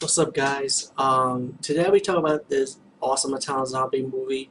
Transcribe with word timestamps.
What's 0.00 0.18
up, 0.18 0.34
guys? 0.34 0.92
Um, 0.98 1.58
today 1.62 1.88
we 1.88 2.00
talk 2.00 2.18
about 2.18 2.50
this 2.50 2.78
awesome 3.00 3.32
Italian 3.32 3.64
zombie 3.64 4.02
movie, 4.02 4.50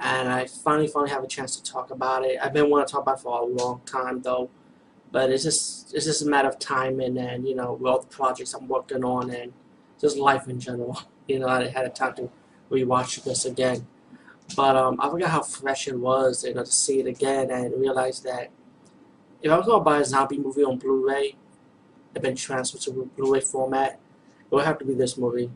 and 0.00 0.26
I 0.26 0.46
finally, 0.46 0.88
finally 0.88 1.10
have 1.10 1.22
a 1.22 1.26
chance 1.26 1.54
to 1.56 1.70
talk 1.70 1.90
about 1.90 2.24
it. 2.24 2.38
I've 2.42 2.54
been 2.54 2.70
wanting 2.70 2.86
to 2.86 2.92
talk 2.92 3.02
about 3.02 3.18
it 3.18 3.20
for 3.20 3.42
a 3.42 3.44
long 3.44 3.82
time, 3.84 4.22
though, 4.22 4.48
but 5.12 5.28
it's 5.28 5.44
just 5.44 5.92
it's 5.94 6.06
just 6.06 6.22
a 6.22 6.26
matter 6.26 6.48
of 6.48 6.58
timing 6.58 7.18
and 7.18 7.46
you 7.46 7.54
know, 7.54 7.78
all 7.84 8.00
the 8.00 8.06
projects 8.06 8.54
I'm 8.54 8.68
working 8.68 9.04
on 9.04 9.28
and 9.28 9.52
just 10.00 10.16
life 10.16 10.48
in 10.48 10.58
general. 10.58 10.98
You 11.28 11.40
know, 11.40 11.46
I 11.46 11.68
had 11.68 11.84
a 11.84 11.90
time 11.90 12.14
to 12.14 12.30
rewatch 12.70 13.22
this 13.22 13.44
again, 13.44 13.86
but 14.56 14.76
um, 14.76 14.98
I 14.98 15.10
forgot 15.10 15.30
how 15.30 15.42
fresh 15.42 15.86
it 15.86 15.96
was, 15.96 16.42
you 16.42 16.54
know, 16.54 16.64
to 16.64 16.72
see 16.72 17.00
it 17.00 17.06
again 17.06 17.50
and 17.50 17.78
realize 17.78 18.20
that 18.22 18.50
if 19.42 19.52
I 19.52 19.58
was 19.58 19.66
gonna 19.66 19.84
buy 19.84 19.98
a 19.98 20.04
zombie 20.04 20.38
movie 20.38 20.64
on 20.64 20.78
Blu-ray, 20.78 21.26
it 21.26 21.36
had 22.14 22.22
been 22.22 22.34
transferred 22.34 22.80
to 22.80 23.10
Blu-ray 23.16 23.42
format 23.42 24.00
it 24.50 24.54
will 24.54 24.64
have 24.64 24.78
to 24.78 24.84
be 24.84 24.94
this 24.94 25.16
movie, 25.16 25.50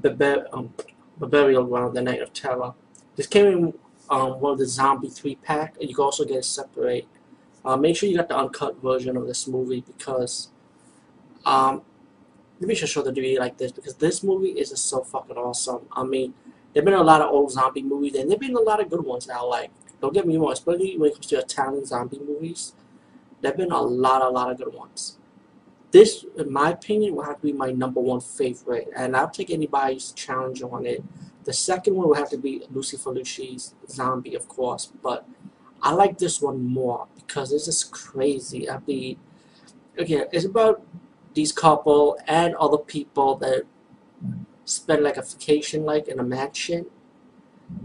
the 0.00 0.48
um, 0.52 0.74
the 1.18 1.26
Burial 1.26 1.64
Ground, 1.64 1.96
The 1.96 2.02
Night 2.02 2.20
of 2.20 2.32
Terror. 2.32 2.74
This 3.14 3.26
came 3.26 3.46
in 3.46 3.74
um, 4.10 4.40
one 4.40 4.52
of 4.52 4.58
the 4.58 4.66
Zombie 4.66 5.08
3 5.08 5.36
pack, 5.36 5.76
and 5.80 5.88
you 5.88 5.94
can 5.94 6.04
also 6.04 6.24
get 6.24 6.38
it 6.38 6.44
separate. 6.44 7.06
Uh, 7.64 7.76
make 7.76 7.96
sure 7.96 8.08
you 8.08 8.16
got 8.16 8.28
the 8.28 8.36
uncut 8.36 8.80
version 8.82 9.16
of 9.16 9.26
this 9.26 9.46
movie 9.46 9.80
because 9.80 10.50
um, 11.44 11.82
let 12.60 12.68
me 12.68 12.74
just 12.74 12.92
show 12.92 13.02
the 13.02 13.12
DVD 13.12 13.38
like 13.38 13.56
this 13.58 13.72
because 13.72 13.94
this 13.94 14.22
movie 14.22 14.50
is 14.50 14.70
just 14.70 14.86
so 14.86 15.02
fucking 15.02 15.36
awesome. 15.36 15.86
I 15.92 16.04
mean, 16.04 16.34
there've 16.72 16.84
been 16.84 16.94
a 16.94 17.02
lot 17.02 17.22
of 17.22 17.30
old 17.30 17.52
zombie 17.52 17.82
movies 17.82 18.14
and 18.14 18.30
there've 18.30 18.40
been 18.40 18.54
a 18.54 18.60
lot 18.60 18.80
of 18.80 18.90
good 18.90 19.04
ones 19.04 19.26
now. 19.26 19.48
Like, 19.48 19.70
don't 20.00 20.12
get 20.12 20.26
me 20.26 20.36
wrong, 20.36 20.52
especially 20.52 20.96
when 20.98 21.10
it 21.10 21.14
comes 21.14 21.26
to 21.26 21.38
Italian 21.38 21.84
zombie 21.86 22.20
movies, 22.20 22.74
there've 23.40 23.56
been 23.56 23.72
a 23.72 23.80
lot, 23.80 24.22
a 24.22 24.28
lot 24.28 24.50
of 24.50 24.58
good 24.58 24.72
ones 24.74 25.18
this, 25.90 26.24
in 26.36 26.52
my 26.52 26.70
opinion, 26.70 27.14
will 27.14 27.24
have 27.24 27.36
to 27.36 27.42
be 27.42 27.52
my 27.52 27.70
number 27.70 28.00
one 28.00 28.20
favorite, 28.20 28.88
and 28.96 29.16
I'll 29.16 29.30
take 29.30 29.50
anybody's 29.50 30.12
challenge 30.12 30.62
on 30.62 30.84
it. 30.84 31.02
The 31.44 31.52
second 31.52 31.94
one 31.94 32.08
will 32.08 32.16
have 32.16 32.30
to 32.30 32.38
be 32.38 32.62
Lucio 32.70 32.98
Fulci's 32.98 33.74
Zombie, 33.88 34.34
of 34.34 34.48
course, 34.48 34.92
but 35.02 35.26
I 35.82 35.92
like 35.92 36.18
this 36.18 36.42
one 36.42 36.64
more 36.66 37.06
because 37.14 37.52
it's 37.52 37.66
just 37.66 37.92
crazy. 37.92 38.68
I 38.68 38.80
mean, 38.86 39.18
okay, 39.98 40.24
it's 40.32 40.44
about 40.44 40.82
these 41.34 41.52
couple 41.52 42.18
and 42.26 42.56
other 42.56 42.78
people 42.78 43.36
that 43.36 43.62
spend 44.64 45.04
like 45.04 45.16
a 45.16 45.22
vacation 45.22 45.84
like 45.84 46.08
in 46.08 46.18
a 46.18 46.24
mansion 46.24 46.86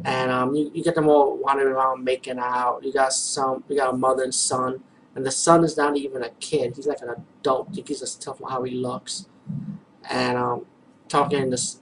and 0.05 0.31
um, 0.31 0.55
you, 0.55 0.71
you 0.73 0.83
get 0.83 0.95
them 0.95 1.07
all 1.07 1.37
wandering 1.37 1.73
around 1.73 2.03
making 2.03 2.39
out 2.39 2.79
you 2.83 2.93
got 2.93 3.13
some 3.13 3.63
you 3.67 3.75
got 3.75 3.93
a 3.93 3.97
mother 3.97 4.23
and 4.23 4.33
son 4.33 4.81
and 5.15 5.25
the 5.25 5.31
son 5.31 5.63
is 5.63 5.75
not 5.75 5.97
even 5.97 6.23
a 6.23 6.29
kid. 6.39 6.75
He's 6.75 6.87
like 6.87 7.01
an 7.01 7.09
adult. 7.09 7.73
Can 7.73 7.85
just 7.85 8.21
tell 8.21 8.33
from 8.33 8.49
how 8.49 8.63
he 8.63 8.75
looks. 8.75 9.27
And 10.09 10.37
um, 10.37 10.65
talking 11.09 11.49
this, 11.49 11.81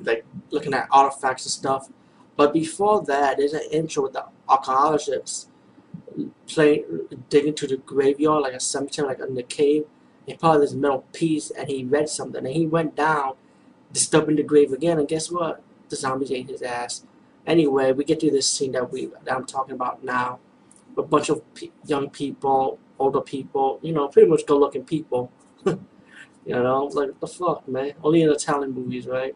like 0.00 0.24
looking 0.50 0.74
at 0.74 0.88
artifacts 0.90 1.44
and 1.46 1.52
stuff. 1.52 1.88
But 2.36 2.52
before 2.52 3.02
that, 3.04 3.38
there's 3.38 3.54
an 3.54 3.62
intro 3.70 4.02
with 4.02 4.12
the 4.12 4.24
archaeologists 4.48 5.48
playing, 6.46 6.84
digging 7.30 7.54
to 7.54 7.66
the 7.66 7.76
graveyard, 7.78 8.42
like 8.42 8.52
a 8.52 8.60
cemetery, 8.60 9.08
like 9.08 9.20
in 9.20 9.34
the 9.34 9.42
cave. 9.42 9.86
He 10.26 10.34
pulled 10.34 10.62
this 10.62 10.72
metal 10.72 11.04
piece 11.12 11.50
and 11.50 11.68
he 11.68 11.84
read 11.84 12.08
something. 12.08 12.44
And 12.44 12.54
he 12.54 12.66
went 12.66 12.96
down, 12.96 13.34
disturbing 13.92 14.36
the 14.36 14.42
grave 14.42 14.72
again. 14.72 14.98
And 14.98 15.08
guess 15.08 15.30
what? 15.30 15.62
The 15.88 15.96
zombies 15.96 16.32
ate 16.32 16.48
his 16.48 16.62
ass. 16.62 17.04
Anyway, 17.46 17.92
we 17.92 18.04
get 18.04 18.20
to 18.20 18.30
this 18.30 18.46
scene 18.46 18.72
that 18.72 18.90
we 18.90 19.06
that 19.24 19.34
I'm 19.34 19.44
talking 19.44 19.74
about 19.74 20.02
now 20.02 20.40
a 20.96 21.02
bunch 21.02 21.28
of 21.28 21.42
pe 21.54 21.70
young 21.86 22.10
people, 22.10 22.78
older 22.98 23.20
people, 23.20 23.78
you 23.82 23.92
know, 23.92 24.08
pretty 24.08 24.28
much 24.28 24.46
good-looking 24.46 24.84
people. 24.84 25.30
you 25.64 25.76
know, 26.46 26.84
like 26.84 27.08
what 27.08 27.20
the 27.20 27.26
fuck, 27.26 27.68
man? 27.68 27.92
Only 28.02 28.22
in 28.22 28.30
Italian 28.30 28.72
movies, 28.72 29.06
right? 29.06 29.34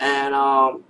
And 0.00 0.34
um, 0.34 0.84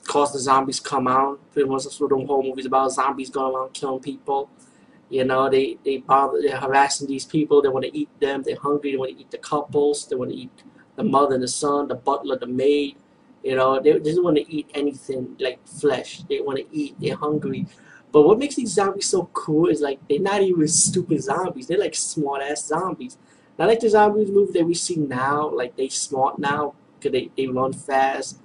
of 0.00 0.06
course, 0.06 0.32
the 0.32 0.38
zombies 0.38 0.80
come 0.80 1.06
out. 1.06 1.38
Pretty 1.52 1.68
much 1.68 1.84
that's 1.84 2.00
what 2.00 2.10
the 2.10 2.16
whole 2.16 2.42
movie's 2.42 2.66
about. 2.66 2.92
Zombies 2.92 3.30
going 3.30 3.54
around 3.54 3.72
killing 3.72 4.00
people. 4.00 4.50
You 5.08 5.24
know, 5.24 5.48
they 5.50 5.78
they 5.84 5.98
bother, 5.98 6.40
they're 6.40 6.58
harassing 6.58 7.08
these 7.08 7.24
people. 7.24 7.62
They 7.62 7.68
want 7.68 7.84
to 7.84 7.96
eat 7.96 8.08
them. 8.20 8.42
They're 8.42 8.56
hungry. 8.56 8.92
They 8.92 8.96
want 8.96 9.12
to 9.12 9.20
eat 9.20 9.30
the 9.30 9.38
couples. 9.38 10.06
They 10.06 10.16
want 10.16 10.30
to 10.30 10.36
eat 10.36 10.62
the 10.96 11.04
mother 11.04 11.34
and 11.34 11.42
the 11.42 11.48
son, 11.48 11.88
the 11.88 11.94
butler, 11.94 12.38
the 12.38 12.46
maid. 12.46 12.96
You 13.42 13.56
know, 13.56 13.80
they, 13.80 13.98
they 13.98 14.14
don't 14.14 14.24
want 14.24 14.36
to 14.36 14.54
eat 14.54 14.70
anything 14.74 15.36
like 15.40 15.66
flesh. 15.66 16.22
They 16.28 16.40
want 16.40 16.58
to 16.58 16.66
eat. 16.76 16.94
They're 17.00 17.16
hungry. 17.16 17.66
But 18.12 18.22
what 18.22 18.38
makes 18.38 18.56
these 18.56 18.72
zombies 18.72 19.06
so 19.06 19.28
cool 19.32 19.68
is 19.68 19.80
like 19.80 20.00
they're 20.08 20.18
not 20.18 20.42
even 20.42 20.66
stupid 20.68 21.22
zombies. 21.22 21.66
They're 21.66 21.78
like 21.78 21.94
smart 21.94 22.42
ass 22.42 22.66
zombies. 22.66 23.16
Not 23.58 23.68
like 23.68 23.80
the 23.80 23.90
zombies 23.90 24.30
movie 24.30 24.52
that 24.58 24.64
we 24.64 24.74
see 24.74 24.96
now. 24.96 25.48
Like 25.50 25.76
they 25.76 25.88
smart 25.88 26.38
now 26.38 26.74
because 26.98 27.12
they, 27.12 27.30
they 27.36 27.46
run 27.46 27.72
fast. 27.72 28.38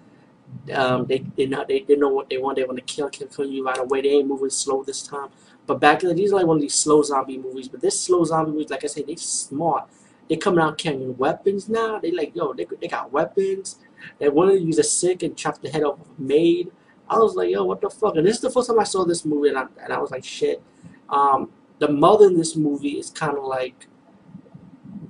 Um, 0.73 1.05
they 1.05 1.19
they 1.35 1.47
not 1.47 1.67
they, 1.67 1.81
they 1.81 1.95
know 1.95 2.09
what 2.09 2.29
they 2.29 2.37
want. 2.37 2.57
They 2.57 2.63
want 2.63 2.77
to 2.77 2.83
kill 2.83 3.09
kill 3.09 3.27
kill 3.27 3.45
you 3.45 3.65
right 3.65 3.77
away. 3.77 4.01
They 4.01 4.09
ain't 4.09 4.27
moving 4.27 4.49
slow 4.49 4.83
this 4.83 5.03
time. 5.03 5.29
But 5.65 5.79
back 5.79 6.01
then, 6.01 6.15
these 6.15 6.31
are 6.31 6.35
like 6.35 6.45
one 6.45 6.57
of 6.57 6.61
these 6.61 6.75
slow 6.75 7.01
zombie 7.01 7.37
movies. 7.37 7.67
But 7.67 7.81
this 7.81 7.99
slow 7.99 8.23
zombie 8.23 8.51
movies, 8.51 8.69
like 8.69 8.83
I 8.83 8.87
said, 8.87 9.07
they 9.07 9.15
smart. 9.15 9.89
They 10.29 10.35
coming 10.37 10.59
out 10.59 10.77
carrying 10.77 11.17
weapons 11.17 11.67
now. 11.69 11.99
They 11.99 12.11
like 12.11 12.35
yo, 12.35 12.53
they 12.53 12.67
they 12.79 12.87
got 12.87 13.11
weapons. 13.11 13.79
They 14.19 14.29
want 14.29 14.51
to 14.51 14.59
use 14.59 14.77
a 14.77 14.83
sick 14.83 15.23
and 15.23 15.35
chop 15.35 15.61
the 15.61 15.69
head 15.69 15.83
off 15.83 15.99
of 15.99 16.07
a 16.19 16.21
maid. 16.21 16.71
I 17.09 17.19
was 17.19 17.35
like, 17.35 17.49
yo, 17.49 17.63
what 17.63 17.81
the 17.81 17.89
fuck? 17.89 18.15
And 18.15 18.25
this 18.25 18.35
is 18.35 18.41
the 18.41 18.49
first 18.49 18.69
time 18.69 18.79
I 18.79 18.83
saw 18.83 19.05
this 19.05 19.25
movie, 19.25 19.49
and 19.49 19.57
I, 19.57 19.65
and 19.83 19.93
I 19.93 19.99
was 19.99 20.11
like, 20.11 20.23
shit. 20.23 20.61
Um, 21.09 21.51
the 21.79 21.89
mother 21.89 22.27
in 22.27 22.37
this 22.37 22.55
movie 22.55 22.97
is 22.97 23.09
kind 23.09 23.37
of 23.37 23.43
like, 23.43 23.87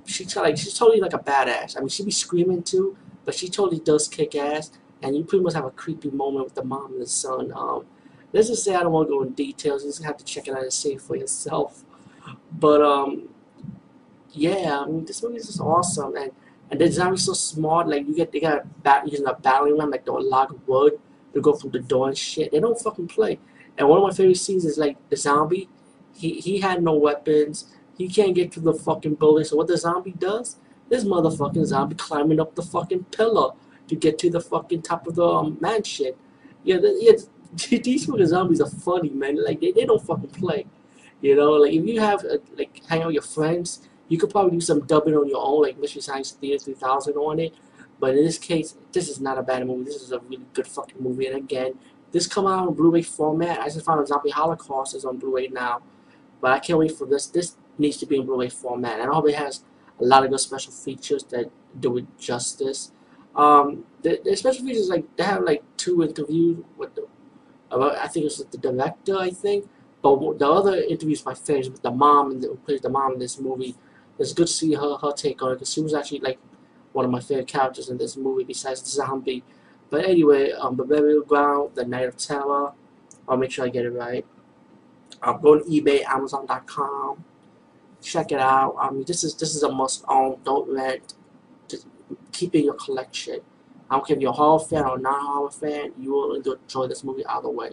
she's 0.04 0.36
like, 0.36 0.56
she's 0.58 0.74
totally 0.74 1.00
like 1.00 1.14
a 1.14 1.18
badass. 1.18 1.76
I 1.76 1.80
mean, 1.80 1.88
she 1.88 2.04
be 2.04 2.10
screaming 2.10 2.62
too, 2.62 2.96
but 3.24 3.34
she 3.34 3.48
totally 3.48 3.80
does 3.80 4.08
kick 4.08 4.34
ass. 4.34 4.70
And 5.02 5.16
you 5.16 5.24
pretty 5.24 5.44
much 5.44 5.54
have 5.54 5.64
a 5.64 5.70
creepy 5.70 6.10
moment 6.10 6.44
with 6.44 6.54
the 6.54 6.64
mom 6.64 6.92
and 6.92 7.02
the 7.02 7.06
son. 7.06 7.52
Um, 7.54 7.86
let's 8.32 8.48
just 8.48 8.64
say 8.64 8.74
I 8.74 8.82
don't 8.82 8.92
want 8.92 9.08
to 9.08 9.12
go 9.12 9.22
in 9.22 9.32
details. 9.32 9.84
You 9.84 9.90
just 9.90 10.02
have 10.04 10.16
to 10.16 10.24
check 10.24 10.48
it 10.48 10.54
out 10.54 10.62
and 10.62 10.72
see 10.72 10.96
for 10.96 11.16
yourself. 11.16 11.84
But 12.50 12.82
um, 12.82 13.28
yeah, 14.32 14.80
I 14.80 14.86
mean, 14.86 15.04
this 15.04 15.22
movie 15.22 15.36
is 15.36 15.46
just 15.46 15.60
awesome, 15.60 16.16
and 16.16 16.32
and 16.70 16.80
the 16.80 16.90
zombies 16.90 17.24
so 17.24 17.34
smart. 17.34 17.88
Like 17.88 18.06
you 18.06 18.14
get 18.14 18.32
they 18.32 18.40
got 18.40 18.82
bat 18.82 19.08
using 19.08 19.26
a 19.26 19.34
battering 19.34 19.78
ram, 19.78 19.90
like 19.90 20.04
the 20.04 20.12
log 20.12 20.52
of 20.52 20.66
wood 20.66 20.98
to 21.36 21.42
go 21.42 21.52
through 21.52 21.70
the 21.70 21.78
door 21.78 22.08
and 22.08 22.18
shit. 22.18 22.50
They 22.50 22.60
don't 22.60 22.80
fucking 22.80 23.08
play. 23.08 23.38
And 23.78 23.88
one 23.88 23.98
of 23.98 24.04
my 24.04 24.12
favorite 24.12 24.38
scenes 24.38 24.64
is 24.64 24.78
like 24.78 24.96
the 25.10 25.16
zombie. 25.16 25.68
He 26.14 26.40
he 26.40 26.60
had 26.60 26.82
no 26.82 26.94
weapons. 26.94 27.74
He 27.96 28.08
can't 28.08 28.34
get 28.34 28.50
to 28.52 28.60
the 28.60 28.72
fucking 28.72 29.14
building. 29.14 29.44
So 29.44 29.56
what 29.56 29.68
the 29.68 29.76
zombie 29.76 30.12
does? 30.12 30.56
This 30.88 31.04
motherfucking 31.04 31.66
zombie 31.66 31.94
climbing 31.94 32.40
up 32.40 32.54
the 32.54 32.62
fucking 32.62 33.04
pillar 33.04 33.52
to 33.88 33.96
get 33.96 34.18
to 34.20 34.30
the 34.30 34.40
fucking 34.40 34.82
top 34.82 35.06
of 35.06 35.14
the 35.14 35.26
um, 35.26 35.58
mansion. 35.60 36.12
Yeah, 36.64 36.78
the, 36.78 36.96
yeah. 37.00 37.78
These 37.82 38.06
fucking 38.06 38.26
zombies 38.26 38.60
are 38.60 38.70
funny, 38.70 39.10
man. 39.10 39.42
Like 39.44 39.60
they, 39.60 39.72
they 39.72 39.84
don't 39.84 40.02
fucking 40.02 40.30
play. 40.30 40.66
You 41.20 41.36
know, 41.36 41.52
like 41.52 41.72
if 41.72 41.86
you 41.86 42.00
have 42.00 42.24
uh, 42.24 42.38
like 42.56 42.82
hang 42.88 43.02
out 43.02 43.06
with 43.08 43.14
your 43.14 43.22
friends, 43.22 43.88
you 44.08 44.18
could 44.18 44.30
probably 44.30 44.52
do 44.52 44.60
some 44.60 44.80
dubbing 44.86 45.14
on 45.14 45.28
your 45.28 45.42
own, 45.44 45.62
like 45.62 45.78
Mystery 45.78 46.02
Science 46.02 46.32
Theater 46.32 46.64
3000 46.64 47.14
on 47.14 47.40
it. 47.40 47.54
But 47.98 48.16
in 48.16 48.24
this 48.24 48.38
case, 48.38 48.76
this 48.92 49.08
is 49.08 49.20
not 49.20 49.38
a 49.38 49.42
bad 49.42 49.66
movie. 49.66 49.84
This 49.84 50.02
is 50.02 50.12
a 50.12 50.18
really 50.20 50.46
good 50.52 50.66
fucking 50.66 51.02
movie. 51.02 51.26
And 51.26 51.36
again, 51.36 51.74
this 52.12 52.26
come 52.26 52.46
out 52.46 52.68
on 52.68 52.74
Blu-ray 52.74 53.02
format. 53.02 53.60
I 53.60 53.68
just 53.68 53.84
found 53.84 54.06
Zombie 54.06 54.30
Holocaust 54.30 54.94
is 54.94 55.04
on 55.04 55.18
Blu-ray 55.18 55.48
now. 55.48 55.82
But 56.40 56.52
I 56.52 56.58
can't 56.58 56.78
wait 56.78 56.92
for 56.92 57.06
this. 57.06 57.26
This 57.26 57.56
needs 57.78 57.96
to 57.98 58.06
be 58.06 58.16
in 58.16 58.26
Blu-ray 58.26 58.50
format. 58.50 59.00
And 59.00 59.10
I 59.10 59.14
hope 59.14 59.28
it 59.28 59.34
has 59.34 59.64
a 60.00 60.04
lot 60.04 60.24
of 60.24 60.30
good 60.30 60.40
special 60.40 60.72
features 60.72 61.24
that 61.24 61.50
do 61.78 61.98
it 61.98 62.06
justice. 62.18 62.92
Um, 63.34 63.84
the, 64.02 64.20
the 64.24 64.36
special 64.36 64.64
features 64.64 64.88
like 64.88 65.04
they 65.16 65.24
have 65.24 65.42
like 65.42 65.62
two 65.76 66.02
interviews 66.02 66.64
with 66.76 66.94
the, 66.94 67.06
about 67.70 67.96
I 67.96 68.06
think 68.06 68.26
it's 68.26 68.38
with 68.38 68.50
the 68.50 68.58
director, 68.58 69.16
I 69.18 69.30
think. 69.30 69.68
But 70.02 70.38
the 70.38 70.48
other 70.48 70.76
interviews 70.76 71.24
my 71.24 71.34
favorite 71.34 71.72
with 71.72 71.82
the 71.82 71.90
mom 71.90 72.30
and 72.30 72.42
the, 72.42 72.48
who 72.48 72.56
plays 72.56 72.80
the 72.80 72.88
mom 72.88 73.14
in 73.14 73.18
this 73.18 73.38
movie. 73.40 73.74
It's 74.18 74.32
good 74.32 74.46
to 74.46 74.52
see 74.52 74.74
her 74.74 74.96
her 74.96 75.12
take 75.12 75.42
on 75.42 75.52
it 75.52 75.54
because 75.56 75.72
she 75.72 75.80
was 75.80 75.92
actually 75.92 76.20
like 76.20 76.38
one 76.96 77.04
of 77.04 77.10
my 77.10 77.20
favorite 77.20 77.46
characters 77.46 77.90
in 77.90 77.98
this 77.98 78.16
movie 78.16 78.42
besides 78.42 78.80
the 78.80 78.88
zombie. 78.88 79.44
But 79.90 80.06
anyway, 80.06 80.52
um, 80.52 80.76
the 80.76 80.84
burial 80.84 81.22
ground, 81.22 81.72
the 81.74 81.84
night 81.84 82.08
of 82.08 82.16
terror. 82.16 82.72
I'll 83.28 83.36
make 83.36 83.50
sure 83.50 83.66
I 83.66 83.68
get 83.68 83.84
it 83.84 83.90
right. 83.90 84.24
Um, 85.22 85.40
go 85.42 85.58
to 85.58 85.64
eBay, 85.64 86.04
Amazon.com. 86.04 87.22
Check 88.02 88.32
it 88.32 88.40
out. 88.40 88.76
I 88.80 88.90
mean, 88.90 89.04
this 89.06 89.24
is 89.24 89.34
this 89.34 89.54
is 89.54 89.62
a 89.62 89.70
must 89.70 90.04
own. 90.08 90.38
Don't 90.42 90.72
rent. 90.72 91.14
Just 91.68 91.86
keep 92.32 92.54
in 92.54 92.64
your 92.64 92.74
collection. 92.74 93.40
I 93.90 93.96
don't 93.96 94.06
care 94.06 94.16
if 94.16 94.22
you're 94.22 94.30
a 94.30 94.34
horror 94.34 94.58
fan 94.58 94.84
or 94.84 94.98
not 94.98 95.20
a 95.20 95.26
horror 95.26 95.50
fan. 95.50 95.92
You 95.98 96.12
will 96.12 96.34
enjoy 96.34 96.86
this 96.86 97.04
movie 97.04 97.26
either 97.26 97.50
way. 97.50 97.72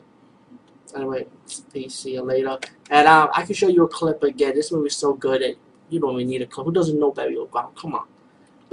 Anyway, 0.95 1.27
peace. 1.71 1.95
See 1.95 2.13
you 2.13 2.21
later. 2.21 2.57
And 2.89 3.07
um, 3.07 3.29
I 3.33 3.43
can 3.43 3.55
show 3.55 3.69
you 3.69 3.83
a 3.83 3.87
clip 3.87 4.21
again. 4.21 4.53
This 4.53 4.71
movie 4.71 4.87
is 4.87 4.95
so 4.95 5.13
good 5.13 5.41
that 5.41 5.55
you 5.89 5.99
don't 5.99 6.15
even 6.15 6.27
need 6.27 6.41
a 6.41 6.45
clip. 6.45 6.65
Who 6.65 6.73
doesn't 6.73 6.99
know 6.99 7.11
Burial 7.11 7.45
Ground? 7.45 7.75
Come 7.75 7.95
on. 7.95 8.07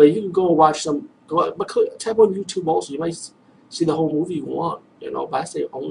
But 0.01 0.15
you 0.15 0.23
can 0.23 0.33
go 0.33 0.49
and 0.49 0.57
watch 0.57 0.81
some. 0.81 1.11
Go, 1.27 1.53
but 1.53 1.69
type 1.99 2.19
on 2.19 2.33
YouTube 2.33 2.67
also. 2.67 2.95
You 2.95 2.99
might 2.99 3.15
see 3.69 3.85
the 3.85 3.95
whole 3.95 4.11
movie 4.11 4.37
you 4.37 4.47
want. 4.47 4.83
You 4.99 5.11
know, 5.13 5.27
but 5.27 5.43
I 5.43 5.45
say 5.45 5.67
only. 5.71 5.89